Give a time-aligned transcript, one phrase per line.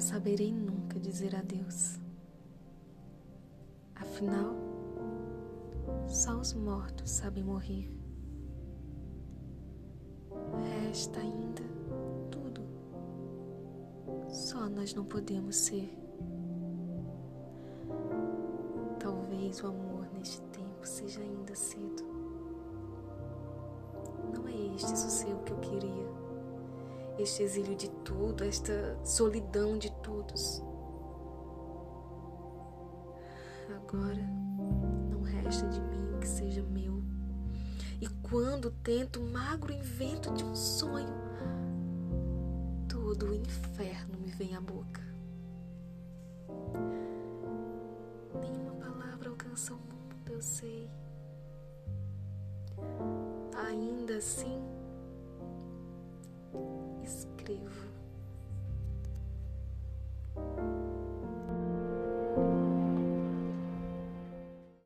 [0.00, 1.98] saberei nunca dizer adeus.
[3.94, 4.54] Afinal,
[6.08, 7.90] só os mortos sabem morrer.
[10.84, 11.62] Resta ainda
[12.30, 12.62] tudo.
[14.28, 15.90] Só nós não podemos ser.
[18.98, 22.04] Talvez o amor neste tempo seja ainda cedo.
[24.34, 26.25] Não é este sossego que eu queria.
[27.18, 30.62] Este exílio de tudo, esta solidão de todos.
[33.74, 34.22] Agora
[35.10, 37.02] não resta de mim que seja meu.
[38.00, 41.14] E quando tento o magro invento de um sonho,
[42.88, 45.00] todo o inferno me vem à boca.
[48.40, 50.90] Nenhuma palavra alcança o mundo, eu sei.
[53.66, 54.60] Ainda assim,
[57.46, 57.95] Kiev.